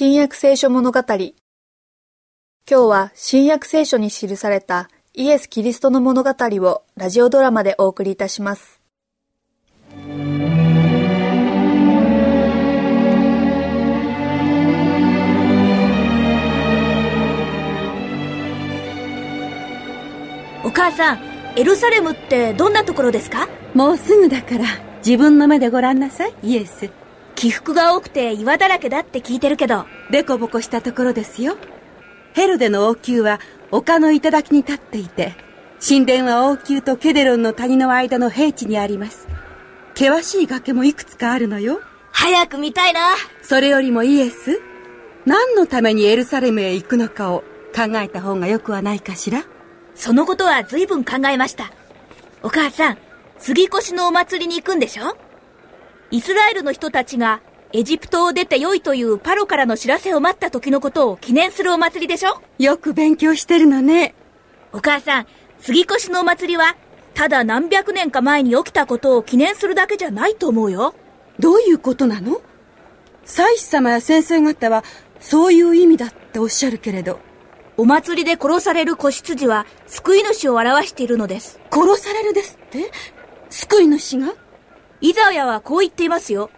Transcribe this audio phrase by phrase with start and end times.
[0.00, 1.00] 新約聖書物語。
[1.08, 1.32] 今
[2.68, 8.80] 日は新約聖書に記されたイエス・キリストの物語をラジオドラマでお送りいたします。
[20.64, 21.18] お母さん、
[21.56, 23.48] エルサレムってどんなところですか？
[23.74, 24.64] もうすぐだから
[24.98, 26.88] 自分の目でご覧なさいイエス
[27.38, 29.86] 起伏が多くて岩だらけだって聞いてるけど。
[30.10, 31.56] デコボコしたところですよ
[32.34, 35.36] ヘロデの王宮は丘の頂に立っていて
[35.86, 39.28] 神殿は王宮とケデロンの谷の間の平地にあります
[39.94, 41.80] 険しい崖もいくつかあるのよ
[42.10, 43.00] 早く見たいな。
[43.42, 44.60] それよりもイエス？
[45.24, 49.44] 何のためにエルサレムへ行くのかを考えた方がよくはないかしら？
[49.94, 51.70] そのことは随分考えました。
[52.42, 52.98] お母さん、
[53.38, 55.16] 杉越のお祭りに行くんでしょ？
[56.10, 57.40] イスラエルの人たちが
[57.74, 62.40] エジプトを出て良いというパロからの知らせを待った時のことを記念するお祭りでしょ？
[62.58, 64.14] よく勉強してるのね。
[64.72, 65.26] お母さん、
[65.60, 66.76] 杉越のお祭りは、
[67.12, 70.94] ただ何百年か前に起きたことを記念するだけじゃないと思うよ。
[71.38, 72.40] どういうことなの？
[73.26, 74.84] 祭司様や先生方は
[75.20, 77.20] そういう意味だっておっしゃるけれど。
[77.76, 81.60] お祭りで殺される子羊は救い主を表しているのです。
[81.70, 82.90] 殺されるですって？
[83.50, 84.32] 救い主が？
[85.00, 86.50] イザヤはこう言っていますよ。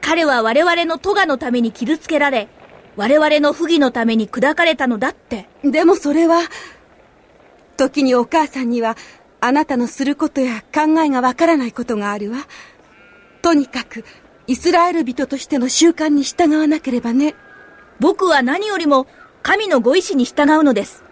[0.00, 2.48] 彼は我々の咎のために傷つけられ、
[2.96, 5.48] 我々の不義のために砕かれたのだって。
[5.62, 6.40] でもそれは
[7.76, 8.96] 時にお母さんには
[9.40, 12.46] あなたのすることや考えがわからないことがあるわ
[13.40, 14.04] とにかく
[14.46, 17.34] イスラエル人としての習慣に従わなければね
[18.00, 19.06] 僕は何よりも
[19.42, 21.02] 神のご意志に従うのです。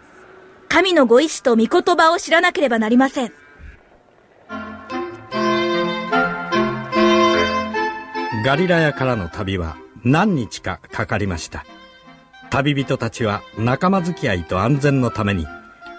[0.69, 3.33] 神のご意志と御言葉を知らなければなりません。
[8.49, 11.67] ガリラヤからの旅は何日かかかりました。
[12.49, 15.47] 旅人たちは仲間付き合いと安全のために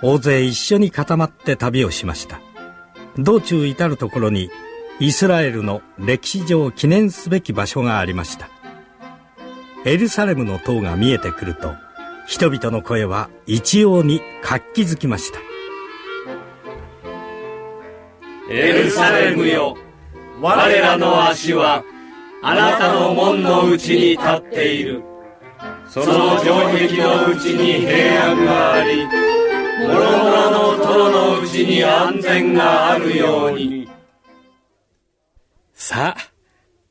[0.02, 2.42] 大勢一緒に固まって旅をしました。
[3.20, 4.49] 道中至るところに
[4.99, 8.49] イスラエルの歴史上記念すべき場所がありました。
[9.86, 11.76] エルサレムの塔が見えてくると
[12.26, 15.39] 人々の声は一様に活気づきました。
[18.49, 19.77] エルサレムよ
[20.42, 21.83] 我らの足は
[22.42, 25.04] あなたの門の内に立っている
[25.89, 33.89] その城壁の内に平安があり諸々の塔の内に安全があるように
[35.73, 36.32] さあ、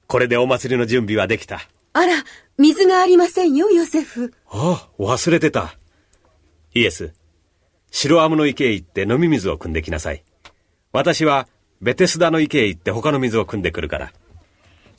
[0.07, 1.61] これでお祭りの準備はできた。
[1.93, 2.25] あら
[2.57, 5.77] 水がありませんよヨセフああ、忘れてた。
[6.75, 7.13] イエス、
[7.91, 10.25] 白アムの池へ行って飲み水を汲んできなさい。
[10.93, 11.47] 私は
[11.81, 14.13] ベテスダの池へ行って他の水を汲んでくるから。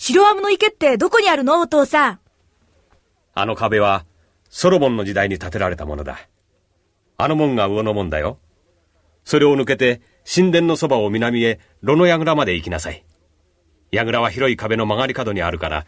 [0.02, 2.20] 白アムの池ってどこにあるのお父さん？
[3.36, 4.06] あの壁は
[4.50, 6.22] ソロモンの時代に建てられたものだ。
[7.18, 8.40] あの門が魚の門だよ。
[9.26, 13.04] それを抜けて神殿のそばを南へ炉の櫓まで行きなさい。
[13.92, 15.86] 櫓は広い壁の曲がり角にあるから、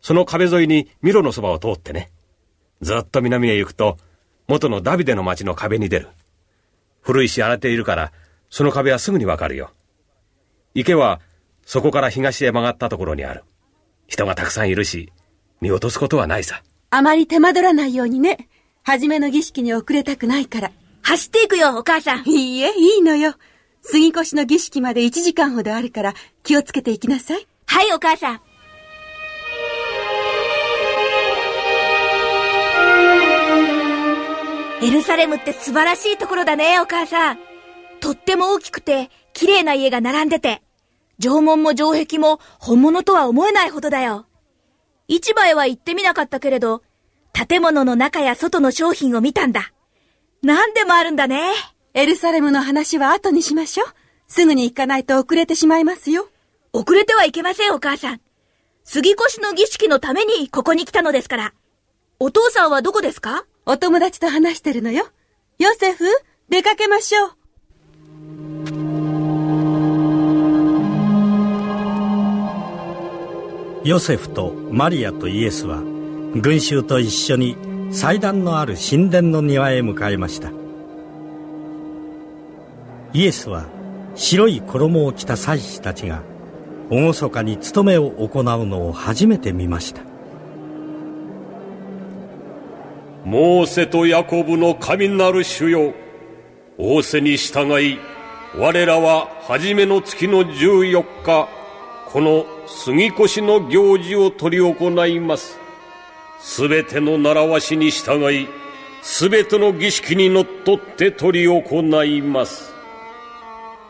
[0.00, 2.10] その壁沿いにミロのそばを通ってね。
[2.80, 3.96] ずっと南へ行くと、
[4.48, 6.08] 元のダビデの町の壁に出る。
[7.00, 8.12] 古いし荒れているから、
[8.50, 9.70] その壁はすぐにわかるよ。
[10.74, 11.20] 池は、
[11.64, 13.44] そこから東へ曲がったところにある。
[14.06, 15.12] 人がたくさんいるし、
[15.60, 16.62] 見落とすことはないさ。
[16.90, 18.48] あまり手間取らないようにね
[18.82, 22.28] 初めの儀式に遅れたくないから走っていくよ、お母さん。
[22.28, 23.34] いいえいいのよ
[23.82, 28.40] 杉越の儀式まで1時間ほどあるから気をつけていきなさいはい、お母さん。
[34.84, 37.38] エルサレムって素晴らしいところだね、お母さん。
[38.00, 40.60] とっても大きくて、綺麗な家が並んでて、
[41.22, 44.26] 城門も城壁も本物とは思えないほどだよ。
[45.06, 46.82] 市場へは行ってみなかったけれど、
[47.32, 49.72] 建物の中や外の商品を見たんだ。
[50.42, 51.52] 何でもあるんだね。
[51.94, 53.88] エルサレムの話は後にしましょう
[54.26, 56.28] すぐに行かないと遅れてしまいますよ
[56.72, 58.20] 遅れてはいけません、お母さん。
[58.82, 61.54] 杉越の儀式のためにここに来たのですから。
[62.18, 63.44] お父さんはどこですか？
[63.64, 65.06] お友達と話してるのよ
[65.58, 66.04] ヨセフ
[66.48, 67.36] 出かけましょう
[73.84, 75.82] ヨセフとマリアとイエスは
[76.36, 77.56] 群衆と一緒に
[77.90, 80.52] 祭壇のある神殿の庭へ向かいました。
[83.12, 83.66] イエスは
[84.14, 86.22] 白い衣を着た祭司たちが
[86.90, 90.02] 厳かに務めを行うのを初めて見ました。
[93.24, 95.92] モーセとヤコブの神なる主よ
[96.78, 97.98] 仰せに従い
[98.56, 101.48] 我らは初めの月の14日
[102.06, 102.44] この
[102.74, 105.62] 杉越の行事を執り行います
[106.42, 108.48] すべての習わしに従い、
[109.00, 112.74] すべての儀式にのっとって執り行います。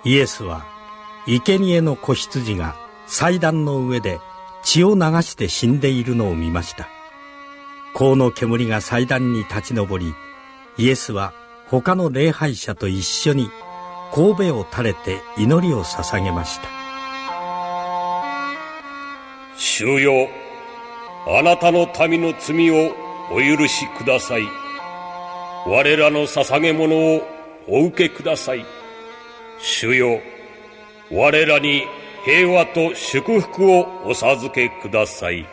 [0.04, 0.66] イエスは、
[1.26, 2.76] 生贄の子羊が
[3.06, 4.20] 祭壇の上で
[4.62, 6.88] 血を流して死んでいるのを見ました。
[7.94, 10.14] 香の煙が祭壇に立ち上り、
[10.76, 11.32] イエスは
[11.68, 13.48] 他の礼拝者と一緒に
[14.12, 16.81] 神戸を垂れて祈りを捧げました。
[19.82, 20.28] 主よ、
[21.26, 22.94] あなたの民の罪を
[23.32, 24.42] お許しください。
[25.66, 27.22] 我らの捧げ物を
[27.66, 28.64] お受けください。
[29.58, 30.20] 主よ、
[31.10, 31.82] 我らに
[32.24, 35.46] 平和と祝福をお授けください。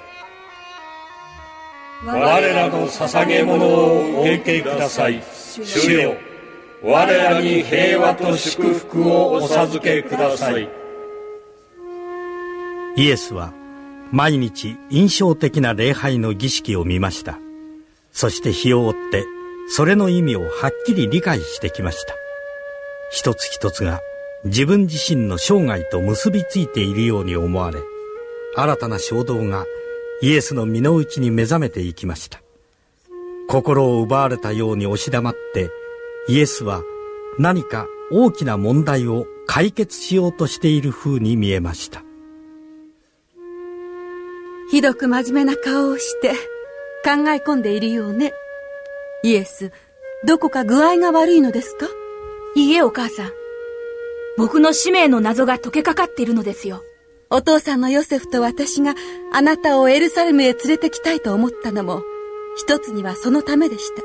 [2.06, 5.24] 我らの捧げ物をお受けください。
[5.64, 6.14] 主よ、
[6.84, 10.70] 我らに平和と祝福をお授けください。
[12.96, 13.59] イエスは
[14.12, 17.38] 毎日印象的な礼拝の儀式を見ました。
[18.12, 19.26] そして日を追って
[19.70, 20.50] それの意味をはっ
[20.86, 22.14] きり理解してきました。
[23.12, 24.02] 一つ一つが
[24.46, 27.80] 自分自身の生涯と結びついているように思われ、
[28.56, 29.66] 新たな衝動が
[30.22, 32.42] イエスの身の内に目覚めていきました
[33.48, 35.70] 心を奪われたように押し黙って
[36.28, 36.84] イエスは
[37.38, 42.04] 何か大きな問題を解決しようとしている風に見えました
[44.72, 46.30] ひどく真面目な顔をして
[47.04, 48.34] 考え込んでいるようね
[49.24, 49.72] イエス
[50.26, 51.88] どこか具合が悪いのですか？
[52.56, 53.32] いいえお母さん
[54.38, 56.84] 僕の使命の謎が解けかかっているのですよ
[57.32, 58.96] お父さんのヨセフと私が
[59.32, 62.02] あなたをエルサレムへ連れてきたいと思ったのも、
[62.58, 64.02] 一つにはそのためでした。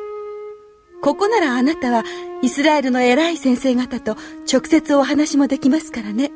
[1.01, 2.05] ここならあなたは
[2.43, 4.19] イスラエルの偉い先生方と
[4.53, 6.33] 直接お話もできますからね。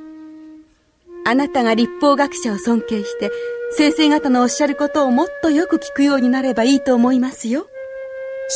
[1.26, 3.30] あなたが立法学者を尊敬して、
[3.70, 7.68] 先生方のおっしゃることをもっとよく聞くようになればいいと思いますよ。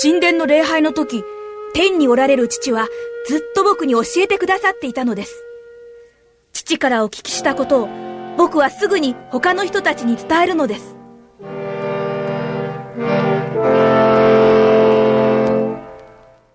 [0.03, 1.23] 神殿の礼拝の時、
[1.75, 2.89] 天におられる父は
[3.29, 5.45] ずっと僕に教えてくださっていたのです。
[6.53, 7.89] 父からお聞きしたことを
[8.39, 10.97] 僕はすぐに他の人たちに伝えるのです。